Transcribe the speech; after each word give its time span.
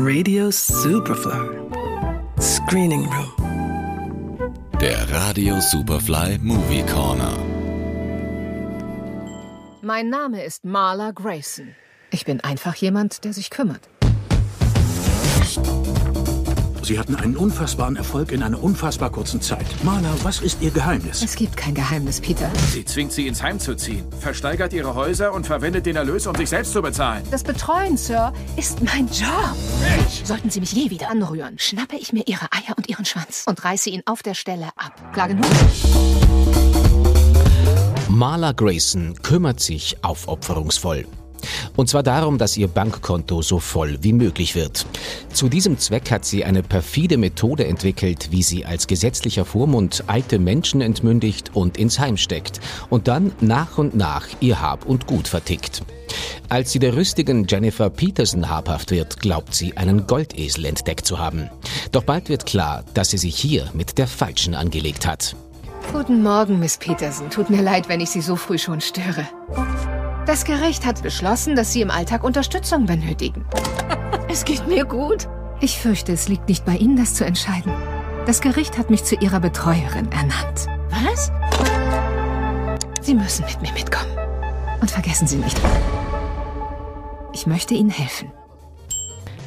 Radio 0.00 0.50
Superfly. 0.52 1.58
Screening 2.40 3.04
Room. 3.06 4.54
Der 4.80 5.10
Radio 5.10 5.58
Superfly 5.58 6.38
Movie 6.40 6.84
Corner. 6.84 7.36
Mein 9.82 10.08
Name 10.08 10.44
ist 10.44 10.64
Marla 10.64 11.10
Grayson. 11.10 11.74
Ich 12.12 12.24
bin 12.24 12.40
einfach 12.40 12.76
jemand, 12.76 13.24
der 13.24 13.32
sich 13.32 13.50
kümmert. 13.50 13.88
Sie 16.88 16.98
hatten 16.98 17.16
einen 17.16 17.36
unfassbaren 17.36 17.96
Erfolg 17.96 18.32
in 18.32 18.42
einer 18.42 18.62
unfassbar 18.62 19.10
kurzen 19.10 19.42
Zeit. 19.42 19.66
Marla, 19.82 20.08
was 20.22 20.40
ist 20.40 20.62
Ihr 20.62 20.70
Geheimnis? 20.70 21.22
Es 21.22 21.36
gibt 21.36 21.54
kein 21.54 21.74
Geheimnis, 21.74 22.18
Peter. 22.18 22.50
Sie 22.72 22.82
zwingt 22.82 23.12
sie 23.12 23.26
ins 23.26 23.42
Heim 23.42 23.60
zu 23.60 23.74
ziehen, 23.74 24.06
versteigert 24.20 24.72
ihre 24.72 24.94
Häuser 24.94 25.34
und 25.34 25.46
verwendet 25.46 25.84
den 25.84 25.96
Erlös, 25.96 26.26
um 26.26 26.34
sich 26.34 26.48
selbst 26.48 26.72
zu 26.72 26.80
bezahlen. 26.80 27.22
Das 27.30 27.44
Betreuen, 27.44 27.98
Sir, 27.98 28.32
ist 28.56 28.82
mein 28.82 29.06
Job. 29.08 29.54
Sollten 30.24 30.48
Sie 30.48 30.60
mich 30.60 30.72
je 30.72 30.88
wieder 30.88 31.10
anrühren, 31.10 31.58
schnappe 31.58 31.96
ich 31.96 32.14
mir 32.14 32.22
Ihre 32.24 32.46
Eier 32.52 32.74
und 32.78 32.88
Ihren 32.88 33.04
Schwanz 33.04 33.44
und 33.46 33.62
reiße 33.62 33.90
ihn 33.90 34.00
auf 34.06 34.22
der 34.22 34.32
Stelle 34.32 34.68
ab. 34.76 35.12
Klar 35.12 35.28
genug? 35.28 35.44
Marla 38.08 38.52
Grayson 38.52 39.14
kümmert 39.22 39.60
sich 39.60 40.02
aufopferungsvoll. 40.02 41.06
Und 41.76 41.88
zwar 41.88 42.02
darum, 42.02 42.38
dass 42.38 42.56
ihr 42.56 42.68
Bankkonto 42.68 43.42
so 43.42 43.58
voll 43.58 43.98
wie 44.02 44.12
möglich 44.12 44.54
wird. 44.54 44.86
Zu 45.32 45.48
diesem 45.48 45.78
Zweck 45.78 46.10
hat 46.10 46.24
sie 46.24 46.44
eine 46.44 46.62
perfide 46.62 47.16
Methode 47.16 47.66
entwickelt, 47.66 48.28
wie 48.30 48.42
sie 48.42 48.64
als 48.64 48.86
gesetzlicher 48.86 49.44
Vormund 49.44 50.04
alte 50.06 50.38
Menschen 50.38 50.80
entmündigt 50.80 51.50
und 51.54 51.76
ins 51.78 51.98
Heim 51.98 52.16
steckt 52.16 52.60
und 52.90 53.08
dann 53.08 53.32
nach 53.40 53.78
und 53.78 53.94
nach 53.94 54.26
ihr 54.40 54.60
Hab 54.60 54.86
und 54.86 55.06
Gut 55.06 55.28
vertickt. 55.28 55.82
Als 56.48 56.72
sie 56.72 56.78
der 56.78 56.96
rüstigen 56.96 57.46
Jennifer 57.46 57.90
Peterson 57.90 58.48
habhaft 58.48 58.90
wird, 58.90 59.20
glaubt 59.20 59.54
sie, 59.54 59.76
einen 59.76 60.06
Goldesel 60.06 60.64
entdeckt 60.64 61.06
zu 61.06 61.18
haben. 61.18 61.50
Doch 61.92 62.04
bald 62.04 62.28
wird 62.28 62.46
klar, 62.46 62.84
dass 62.94 63.10
sie 63.10 63.18
sich 63.18 63.36
hier 63.36 63.68
mit 63.74 63.98
der 63.98 64.06
Falschen 64.06 64.54
angelegt 64.54 65.06
hat. 65.06 65.36
Guten 65.92 66.22
Morgen, 66.22 66.58
Miss 66.58 66.76
Peterson. 66.76 67.30
Tut 67.30 67.50
mir 67.50 67.62
leid, 67.62 67.88
wenn 67.88 68.00
ich 68.00 68.10
Sie 68.10 68.20
so 68.20 68.36
früh 68.36 68.58
schon 68.58 68.80
störe. 68.80 69.26
Das 70.28 70.44
Gericht 70.44 70.84
hat 70.84 71.02
beschlossen, 71.02 71.56
dass 71.56 71.72
Sie 71.72 71.80
im 71.80 71.90
Alltag 71.90 72.22
Unterstützung 72.22 72.84
benötigen. 72.84 73.46
Es 74.30 74.44
geht 74.44 74.68
mir 74.68 74.84
gut. 74.84 75.26
Ich 75.62 75.78
fürchte, 75.78 76.12
es 76.12 76.28
liegt 76.28 76.50
nicht 76.50 76.66
bei 76.66 76.76
Ihnen, 76.76 76.98
das 76.98 77.14
zu 77.14 77.24
entscheiden. 77.24 77.72
Das 78.26 78.42
Gericht 78.42 78.76
hat 78.76 78.90
mich 78.90 79.02
zu 79.04 79.14
Ihrer 79.14 79.40
Betreuerin 79.40 80.12
ernannt. 80.12 80.66
Was? 80.90 81.32
Sie 83.00 83.14
müssen 83.14 83.46
mit 83.46 83.62
mir 83.62 83.72
mitkommen. 83.72 84.12
Und 84.82 84.90
vergessen 84.90 85.26
Sie 85.26 85.38
nicht, 85.38 85.58
ich 87.32 87.46
möchte 87.46 87.72
Ihnen 87.72 87.88
helfen. 87.88 88.30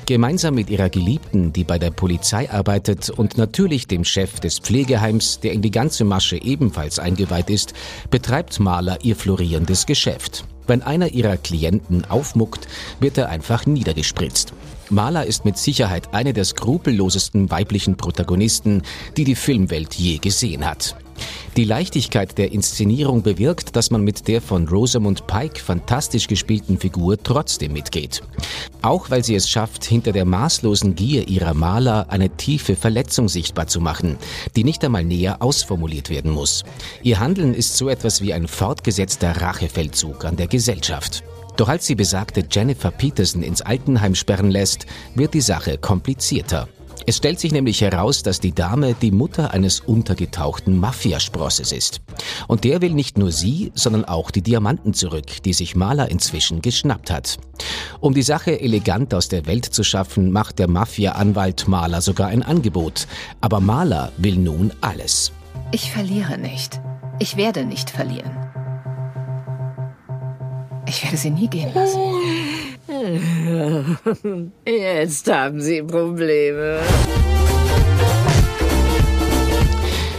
Gemeinsam 0.08 0.56
mit 0.56 0.72
ihrer 0.72 0.90
Geliebten, 0.90 1.54
die 1.54 1.64
bei 1.64 1.78
der 1.78 1.92
Polizei 1.92 2.50
arbeitet, 2.50 3.12
und 3.12 3.38
natürlich 3.38 3.86
dem 3.86 4.04
Chef 4.04 4.40
des 4.40 4.58
Pflegeheims, 4.58 5.42
der 5.42 5.54
in 5.54 5.62
die 5.62 5.70
ganze 5.70 6.06
Masche 6.06 6.42
ebenfalls 6.42 6.98
eingeweiht 6.98 7.52
ist, 7.52 7.76
betreibt 8.10 8.60
Maler 8.60 8.98
ihr 9.04 9.16
florierendes 9.16 9.86
Geschäft. 9.86 10.44
Wenn 10.68 10.82
einer 10.82 11.10
ihrer 11.10 11.38
Klienten 11.38 12.06
aufmuckt, 12.10 12.68
wird 13.00 13.18
er 13.18 13.30
einfach 13.30 13.66
niedergespritzt. 13.66 14.54
Maler 14.92 15.26
ist 15.26 15.46
mit 15.46 15.58
Sicherheit 15.58 16.14
eine 16.14 16.34
der 16.34 16.46
skrupellosesten 16.46 17.50
weiblichen 17.50 17.96
Protagonisten, 17.96 18.82
die 19.16 19.24
die 19.24 19.36
Filmwelt 19.36 19.96
je 19.96 20.18
gesehen 20.18 20.66
hat. 20.66 20.96
Die 21.58 21.66
Leichtigkeit 21.66 22.38
der 22.38 22.52
Inszenierung 22.52 23.24
bewirkt, 23.24 23.76
dass 23.76 23.92
man 23.92 24.04
mit 24.04 24.28
der 24.28 24.42
von 24.42 24.68
Rosamund 24.68 25.28
Pike 25.28 25.60
fantastisch 25.60 26.28
gespielten 26.28 26.78
Figur 26.78 27.22
trotzdem 27.22 27.74
mitgeht. 27.74 28.22
Auch 28.82 29.10
weil 29.10 29.24
sie 29.24 29.36
es 29.36 29.50
schafft, 29.50 29.84
hinter 29.84 30.14
der 30.14 30.26
maßlosen 30.26 30.96
Gier 30.96 31.28
ihrer 31.28 31.54
Maler 31.54 32.08
eine 32.10 32.30
tiefe 32.30 32.76
Verletzung 32.76 33.28
sichtbar 33.28 33.68
zu 33.68 33.82
machen, 33.82 34.18
die 34.56 34.64
nicht 34.64 34.84
einmal 34.84 35.04
näher 35.04 35.42
ausformuliert 35.42 36.10
werden 36.10 36.32
muss. 36.32 36.64
Ihr 37.04 37.20
Handeln 37.20 37.54
ist 37.54 37.78
so 37.78 37.90
etwas 37.90 38.22
wie 38.22 38.34
ein 38.34 38.48
fortgesetzter 38.48 39.42
Rachefeldzug 39.42 40.26
an 40.26 40.38
der 40.38 40.48
Gesellschaft. 40.48 41.24
Doch 41.58 41.70
als 41.70 41.86
sie 41.86 41.96
besagte 41.96 42.44
Jennifer 42.50 42.92
Peterson 42.92 43.44
ins 43.44 43.62
Altenheim 43.62 44.16
sperren 44.16 44.52
lässt, 44.52 44.86
wird 45.16 45.34
die 45.34 45.42
Sache 45.42 45.78
komplizierter. 45.78 46.68
Es 47.08 47.18
stellt 47.18 47.40
sich 47.40 47.52
nämlich 47.52 47.82
heraus, 47.82 48.22
dass 48.22 48.40
die 48.40 48.54
Dame 48.54 48.94
die 48.94 49.12
Mutter 49.12 49.52
eines 49.52 49.80
untergetauchten 49.80 50.78
Mafiasprosses 50.78 51.72
ist. 51.72 52.02
Und 52.48 52.64
der 52.64 52.82
will 52.82 52.94
nicht 52.94 53.18
nur 53.18 53.32
sie, 53.32 53.72
sondern 53.74 54.06
auch 54.06 54.30
die 54.30 54.44
Diamanten 54.44 54.94
zurück, 54.94 55.42
die 55.44 55.54
sich 55.54 55.76
Maler 55.76 56.10
inzwischen 56.10 56.62
geschnappt 56.62 57.10
hat. 57.10 57.38
Um 58.00 58.14
die 58.14 58.22
Sache 58.22 58.60
elegant 58.60 59.14
aus 59.14 59.30
der 59.30 59.48
Welt 59.48 59.66
zu 59.66 59.84
schaffen, 59.84 60.32
macht 60.32 60.60
der 60.60 60.70
Mafia-Anwalt 60.70 61.68
Maler 61.68 62.02
sogar 62.02 62.28
ein 62.28 62.44
Angebot. 62.44 63.08
Aber 63.42 63.60
Maler 63.60 64.12
will 64.18 64.36
nun 64.36 64.72
alles. 64.82 65.32
Ich 65.72 65.92
verliere 65.92 66.38
nicht. 66.38 66.80
Ich 67.20 67.36
werde 67.36 67.66
nicht 67.66 67.90
verlieren. 67.90 68.51
Ich 71.02 71.06
werde 71.06 71.18
sie 71.18 71.32
nie 71.32 71.48
gehen 71.48 71.74
lassen. 71.74 72.00
Jetzt 74.64 75.32
haben 75.32 75.60
Sie 75.60 75.82
Probleme. 75.82 76.80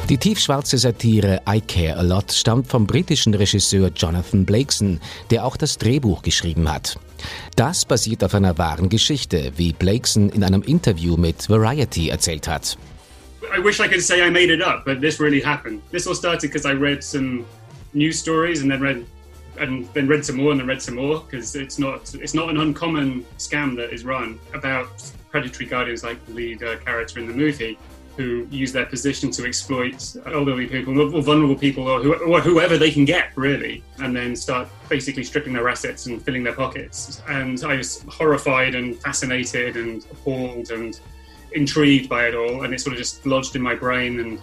Die 0.09 0.19
tiefschwarze 0.19 0.79
Satire 0.79 1.41
I 1.49 1.61
Care 1.61 1.97
a 1.99 2.03
Lot 2.03 2.33
stammt 2.33 2.67
vom 2.67 2.89
britischen 2.89 3.33
Regisseur 3.33 3.93
Jonathan 3.95 4.45
Blakeson, 4.45 5.01
der 5.31 5.45
auch 5.45 5.57
das 5.57 5.79
Drehbuch 5.79 6.23
geschrieben 6.23 6.69
hat. 6.69 6.99
Das 7.55 7.85
basiert 7.85 8.25
auf 8.25 8.35
einer 8.35 8.59
wahren 8.59 8.89
Geschichte, 8.89 9.53
wie 9.57 9.73
Blakeson 9.73 10.31
in 10.31 10.43
einem 10.43 10.63
Interview 10.63 11.17
mit 11.17 11.49
Variety 11.49 12.09
erzählt 12.09 12.49
hat. 12.49 12.77
I 13.57 13.63
wish 13.65 13.79
I 13.79 13.87
could 13.87 14.03
say 14.03 14.27
I 14.27 14.31
made 14.31 14.53
it 14.53 14.61
up, 14.61 14.85
but 14.85 15.01
this 15.01 15.21
really 15.21 15.41
happened. 15.41 15.81
This 15.93 16.09
all 16.09 16.17
started 16.17 16.51
because 16.51 16.69
I 16.69 16.73
read 16.73 17.05
some 17.05 17.45
news 17.95 18.19
stories 18.19 18.63
and 18.63 18.69
then 18.69 18.81
read 18.83 19.05
and 19.59 19.87
then 19.95 20.09
read 20.09 20.25
some 20.25 20.37
more 20.37 20.51
and 20.51 20.61
then 20.61 20.67
read 20.67 20.83
some 20.83 20.97
more 20.97 21.21
because 21.21 21.55
it's 21.55 21.79
not 21.79 22.15
it's 22.15 22.35
not 22.35 22.49
an 22.49 22.59
uncommon 22.59 23.25
scam 23.39 23.77
that 23.77 23.93
is 23.93 24.05
run 24.05 24.39
about 24.55 25.11
predatory 25.31 25.67
guardians 25.67 26.03
like 26.05 26.25
the 26.27 26.33
lead 26.33 26.63
uh, 26.63 26.77
character 26.79 27.19
in 27.19 27.27
the 27.27 27.35
movie 27.35 27.79
who 28.17 28.47
use 28.51 28.73
their 28.73 28.85
position 28.85 29.31
to 29.31 29.47
exploit 29.47 30.15
elderly 30.27 30.67
people 30.67 30.99
or 31.01 31.23
vulnerable 31.23 31.57
people 31.57 31.89
or, 31.89 32.03
who, 32.03 32.15
or 32.31 32.41
whoever 32.41 32.77
they 32.77 32.91
can 32.91 33.05
get 33.05 33.33
really 33.37 33.83
and 34.01 34.15
then 34.15 34.37
start 34.37 34.69
basically 34.89 35.25
stripping 35.25 35.53
their 35.53 35.69
assets 35.69 36.07
and 36.07 36.23
filling 36.23 36.43
their 36.43 36.55
pockets. 36.55 37.23
And 37.29 37.63
i 37.65 37.77
was 37.77 38.05
horrified 38.09 38.75
and 38.75 38.97
fascinated 39.01 39.77
and 39.77 40.05
appalled 40.11 40.71
and 40.71 41.01
intrigued 41.53 42.09
by 42.09 42.27
it 42.27 42.35
all 42.35 42.65
and 42.65 42.75
it 42.75 42.81
sort 42.81 42.93
of 42.93 42.99
just 42.99 43.25
lodged 43.25 43.57
in 43.57 43.63
my 43.63 43.75
brain 43.75 44.21
and 44.21 44.39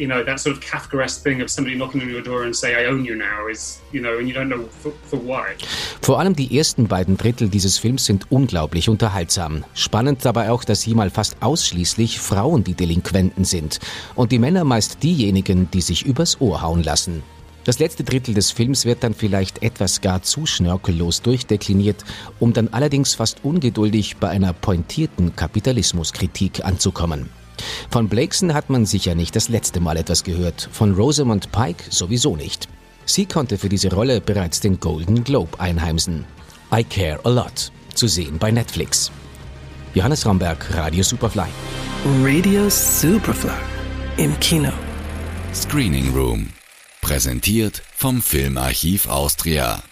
you 0.00 0.08
know 0.08 0.24
that 0.24 0.40
sort 0.40 0.56
of 0.56 0.62
Kafkaesque 0.62 1.22
thing 1.22 1.42
of 1.42 1.50
somebody 1.50 1.76
knocking 1.76 2.00
on 2.02 2.10
your 2.10 2.22
door 2.22 2.44
and 2.44 2.56
say 2.56 2.74
I 2.74 2.88
own 2.88 3.04
you 3.04 3.14
now 3.14 3.48
is 3.48 3.80
you 3.92 4.00
know 4.00 4.18
and 4.18 4.26
you 4.26 4.34
don't 4.34 4.48
know 4.48 4.66
for, 4.82 4.92
for 5.04 5.18
why. 5.18 5.54
Vor 6.00 6.18
allem 6.18 6.34
die 6.34 6.56
ersten 6.56 6.88
beiden 6.88 7.16
Drittel 7.16 7.48
dieses 7.50 7.78
Films 7.78 8.06
sind 8.06 8.30
unglaublich 8.30 8.88
unterhaltsam. 8.88 9.64
Spannend 9.74 10.24
dabei 10.24 10.50
auch, 10.50 10.64
dass 10.64 10.82
hier 10.82 10.96
mal 10.96 11.10
fast 11.10 11.36
ausschließlich 11.40 12.18
Frauen 12.18 12.64
die 12.64 12.74
Delinquenten 12.74 13.44
sind 13.44 13.78
und 14.14 14.32
die 14.32 14.38
Männer 14.38 14.64
meist 14.64 15.02
diejenigen, 15.02 15.70
die 15.70 15.82
sich 15.82 16.06
übers 16.06 16.40
Ohr 16.40 16.62
hauen 16.62 16.82
lassen. 16.82 17.22
Das 17.64 17.78
letzte 17.78 18.04
Drittel 18.04 18.32
des 18.32 18.50
Films 18.52 18.86
wird 18.86 19.04
dann 19.04 19.12
vielleicht 19.12 19.62
etwas 19.62 20.00
gar 20.00 20.22
zu 20.22 20.46
schnörkellos 20.46 21.20
durchdekliniert, 21.20 22.04
um 22.38 22.54
dann 22.54 22.68
allerdings 22.68 23.14
fast 23.14 23.44
ungeduldig 23.44 24.16
bei 24.16 24.30
einer 24.30 24.54
pointierten 24.54 25.36
Kapitalismuskritik 25.36 26.64
anzukommen. 26.64 27.28
Von 27.90 28.08
Blakeson 28.08 28.54
hat 28.54 28.70
man 28.70 28.86
sicher 28.86 29.14
nicht 29.14 29.36
das 29.36 29.48
letzte 29.48 29.80
Mal 29.80 29.96
etwas 29.96 30.24
gehört, 30.24 30.68
von 30.72 30.94
Rosamund 30.94 31.52
Pike 31.52 31.84
sowieso 31.90 32.36
nicht. 32.36 32.68
Sie 33.04 33.26
konnte 33.26 33.58
für 33.58 33.68
diese 33.68 33.92
Rolle 33.92 34.20
bereits 34.20 34.60
den 34.60 34.78
Golden 34.78 35.24
Globe 35.24 35.58
einheimsen. 35.58 36.24
I 36.72 36.84
Care 36.84 37.20
a 37.24 37.30
Lot, 37.30 37.72
zu 37.94 38.06
sehen 38.06 38.38
bei 38.38 38.50
Netflix. 38.50 39.10
Johannes 39.94 40.24
Ramberg, 40.24 40.64
Radio 40.74 41.02
Superfly. 41.02 41.48
Radio 42.22 42.68
Superfly 42.68 43.50
im 44.16 44.38
Kino. 44.38 44.72
Screening 45.52 46.14
Room. 46.14 46.48
Präsentiert 47.00 47.82
vom 47.96 48.22
Filmarchiv 48.22 49.08
Austria. 49.08 49.82